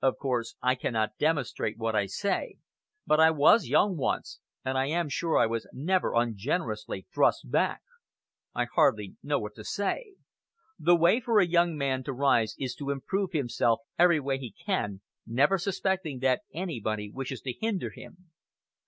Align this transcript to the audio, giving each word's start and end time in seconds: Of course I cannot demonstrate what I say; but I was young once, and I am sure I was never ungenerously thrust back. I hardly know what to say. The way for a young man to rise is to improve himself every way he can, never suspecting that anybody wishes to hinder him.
Of 0.00 0.18
course 0.18 0.54
I 0.62 0.76
cannot 0.76 1.18
demonstrate 1.18 1.78
what 1.78 1.96
I 1.96 2.06
say; 2.06 2.58
but 3.08 3.18
I 3.18 3.32
was 3.32 3.66
young 3.66 3.96
once, 3.96 4.38
and 4.64 4.78
I 4.78 4.86
am 4.86 5.08
sure 5.08 5.36
I 5.36 5.46
was 5.46 5.68
never 5.72 6.12
ungenerously 6.14 7.06
thrust 7.12 7.50
back. 7.50 7.80
I 8.54 8.66
hardly 8.72 9.16
know 9.20 9.40
what 9.40 9.56
to 9.56 9.64
say. 9.64 10.14
The 10.78 10.94
way 10.94 11.18
for 11.18 11.40
a 11.40 11.44
young 11.48 11.76
man 11.76 12.04
to 12.04 12.12
rise 12.12 12.54
is 12.56 12.76
to 12.76 12.90
improve 12.90 13.32
himself 13.32 13.80
every 13.98 14.20
way 14.20 14.38
he 14.38 14.52
can, 14.52 15.00
never 15.26 15.58
suspecting 15.58 16.20
that 16.20 16.42
anybody 16.54 17.10
wishes 17.10 17.40
to 17.40 17.52
hinder 17.52 17.90
him. 17.90 18.30